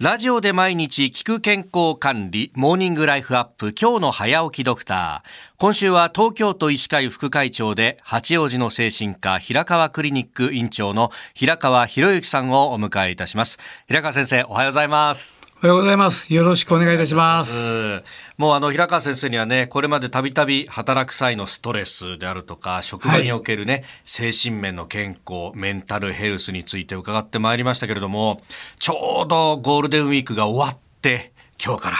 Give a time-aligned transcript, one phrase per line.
[0.00, 5.58] ラジオで毎日聞く健康管理、モーニングライフアップ、今日の早起きドクター。
[5.58, 13.58] 今週は東京都医師会副会長で、八王子の精神科、平川クリニック院長の平川博之さんをお迎えいたします。
[13.88, 15.49] 平川先生、おはようございます。
[15.62, 16.32] おはようございます。
[16.32, 18.02] よろしくお願いいたします。
[18.38, 28.40] もうあの平川先生にはね、これまでたびたび働く際のストレスであるとか、職場におけるね、はい、精神面の健康、メンタルヘルスについて伺ってまいりましたけれども、
[28.78, 31.96] ちょうどゴールデンウィークが終わって、今日から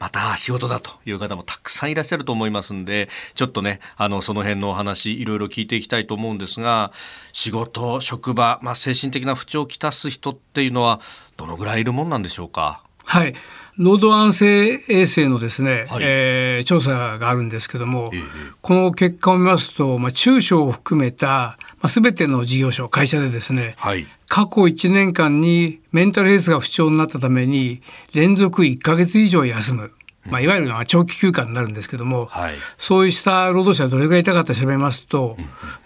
[0.00, 6.90] また仕事だという方もたくさんいらっしゃると思いますんで、ちょっとね、あの、その辺のお話、いろいろ聞いていきたいと思うんですが、
[7.32, 11.00] 仕事、職場、まあ、精神的な不調をきたす人っていうのは、
[11.36, 12.82] どのぐらいいるもんなんでしょうか？
[13.14, 13.34] はい。
[13.76, 18.22] 労働安静衛生のですね、はい、えー、調査があるんですけども、えー、
[18.60, 27.82] この結果を見ますと、まあ、中小を含めた、まあ、全ての事業所会社でですね、はい、過去1年間にメンタルヘルスが不調になったために
[28.14, 29.92] 連続1か月以上休む。
[30.26, 35.36] まあ、いわゆる長期休暇になるんですけども、はい、そうした労働者はどれぐらいいたかって調べますと、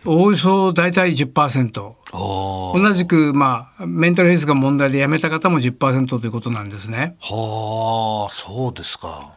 [0.04, 1.94] おおよそ大体10%。
[2.12, 7.16] 同じく、まあ、メンタルヘルスが問題で辞めた方も10%ということなんですね。
[7.20, 9.34] はあ、そうですか。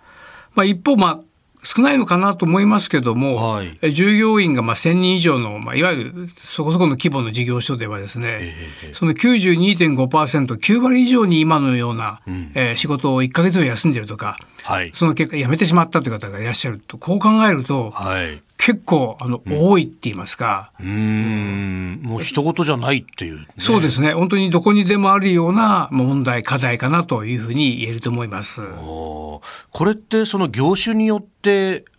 [0.53, 1.19] まあ、一方、まあ、
[1.63, 8.39] 少ないのかなと思いますけども、はい、従業員がまあ1000人以上の、まあ、いわゆるそこそこの規模の事業所ではですね、
[8.83, 20.71] えー、その 92.5%9 割以上に今のような、うん、えー、仕事を1か月休んでるとか、はい、その結果辞めてしまったという方がいらっしゃるとこう考えると、はい、結構あの、うん、多いって言いますか。
[20.79, 21.99] うん。
[22.03, 24.13] もう一言じゃないっていう、ね、そうですね。
[24.13, 28.61] 本当にどこにでもあるような問題課題かなというふうに言えると思います。
[28.61, 29.41] こ
[29.83, 31.30] れってその業種によって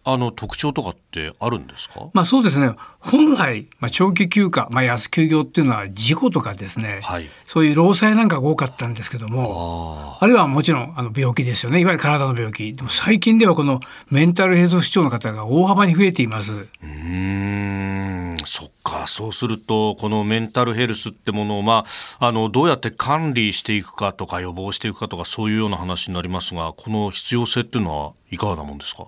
[0.04, 2.08] あの特徴とかってあるんですか？
[2.12, 2.74] まあそうですね。
[2.98, 11.80] 本来、まあ、長期休暇、まあ、安休業っていうのは事故とかですね、はい、そういう労災なんかが多かったんですけどもあるいはもちろんあの病気ですよね。
[11.80, 12.72] いわゆる体の病気。
[12.72, 16.68] でも最近ではこのメンタルヘルス不調の方が大幅に増えています。
[16.82, 19.06] うんそっか。
[19.06, 21.84] そうするとこのメンタルヘルスってものを、ま
[22.18, 29.06] あ、あのどうやって管理していくかとか予防していくかとかそういうような話になりますがこの必要性っていうのはいかがなもんですか？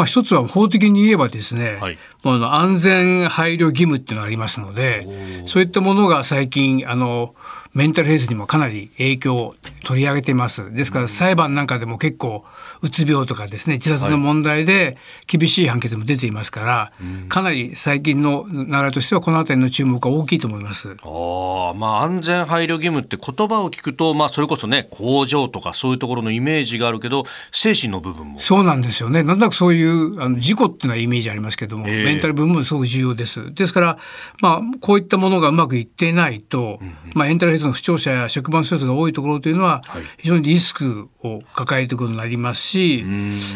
[0.00, 5.06] まあ、一つは法的に言えばですね、はい、あの安全配慮義務っていうのがありますので
[5.44, 7.34] そういったものが最近あの
[7.74, 9.54] メンタルヘルスにもかなり影響を
[9.84, 10.72] 取り上げています。
[10.72, 12.44] ですから裁判なんかでも結構
[12.82, 14.96] うつ病とかですね自殺の問題で
[15.26, 16.92] 厳しい判決も出ていますから、は
[17.26, 20.96] い、かなり最近の流れとしてはこの辺りの注目が大きいと思います。
[21.02, 29.22] あまあ安全配慮義務って言葉を聞くとまあそれこそね工場とかそういうところのイメージがあるけど精神の部分もそうなんですよね。
[29.22, 33.52] なんとなくそういうあの事故っていうのはイメージありますけども、えー、メンタル部分もすごく重要です。
[33.54, 33.98] ですから
[34.40, 39.69] まあこういったものがうまくいっていないと、うんうん、まあエンタルヘルスの不調者や職場のストレスが多いところというのは
[40.18, 43.04] 非常にリスクを抱えていくことになりますし、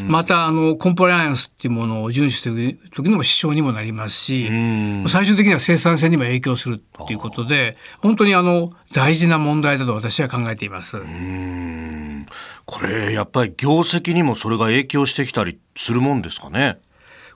[0.07, 4.49] またあのコンプライアンスっていうものを遵守していく時の支障にもなりますし、
[5.09, 10.99] 最終的には生産性にも影響するっていうことで本当にあの大事な問題だと私は考えています。
[12.67, 16.79] これやっぱり業績にもそれが影響してきたりするもんですかね。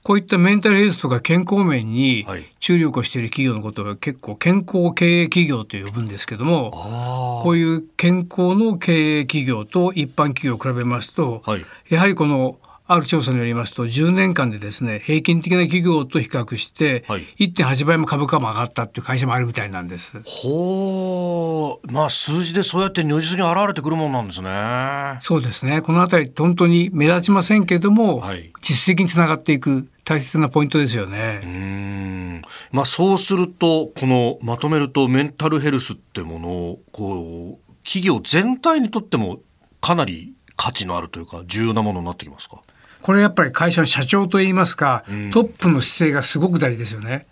[0.03, 2.27] こういったメンタルヘルスとか健康面に
[2.61, 12.59] 注力をしている企業のことは結構健康経営企業と呼ぶんですけどもこういう健康の経営企業と一般企業を比べますと、はい、やはりこの
[12.91, 20.21] ある調査によりますと10年間でですね平均的な企業と比較して1.8倍も株価も上がったっていう会社もあるみたいなんです。
[20.25, 25.19] ほうまあ数字でそうやって如実に現れてくるもんなんですね。
[25.21, 31.41] そうですねこの辺り本当に目立ちませんけども、はい、実績につながっていく大切なポイントですよね。
[31.45, 39.41] うんまあそうするとこのまとめるとメンタルヘルスってものをこう企業全体にとっても
[39.83, 42.63] かなり価値のあるというか重要なものになってきますか？
[43.03, 47.27] これやっぱり会社の社長といいますか、うん、トップの姿勢がすごく大事ですよね。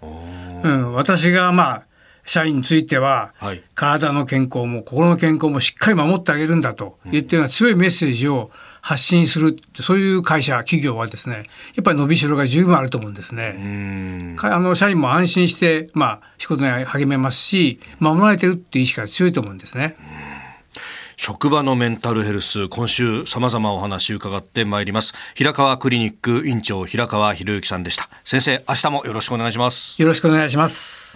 [0.62, 1.82] うん、私がまあ
[2.24, 8.50] 社員については、はい、体の健康も心の健康もしっかり守ってあげるんだと言ってような強いメッセージを
[8.82, 14.36] 発信するそういう会社企業はですねやっぱり伸びしろが十分あると思うんですね。
[14.42, 19.96] あの社員も安心して、まあ、仕事に励めますし守られてるっていう意識が強いと思うんですね。
[21.16, 25.14] 職場のメンタルヘルス今週さまざまお話伺ってまいります。
[25.34, 28.10] 平川クリニック院長平川博之さんでした。
[28.22, 30.00] 先生明日もよろしくお願いします。
[30.00, 31.15] よろしくお願いします。